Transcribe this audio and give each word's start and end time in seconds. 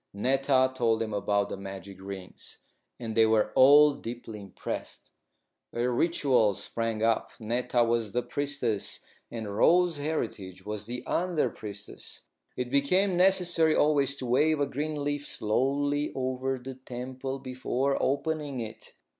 Netta 0.15 0.71
told 0.73 0.99
them 0.99 1.13
about 1.13 1.49
the 1.49 1.57
magic 1.57 2.01
rings, 2.01 2.57
and 2.99 3.15
they 3.15 3.27
were 3.27 3.51
all 3.53 3.93
deeply 3.93 4.39
impressed. 4.41 5.11
A 5.73 5.87
ritual 5.87 6.55
sprang 6.55 7.03
up. 7.03 7.29
Netta 7.39 7.83
was 7.83 8.11
the 8.11 8.23
priestess 8.23 9.01
and 9.29 9.55
Rose 9.55 9.97
Heritage 9.97 10.65
was 10.65 10.85
the 10.87 11.05
under 11.05 11.51
priestess. 11.51 12.21
It 12.57 12.71
became 12.71 13.15
necessary 13.15 13.75
always 13.75 14.15
to 14.15 14.25
wave 14.25 14.59
a 14.59 14.65
green 14.65 15.03
leaf 15.03 15.27
slowly 15.27 16.11
over 16.15 16.57
the 16.57 16.73
temple 16.73 17.37
before 17.37 17.95
opening 18.01 18.59
it. 18.59 18.95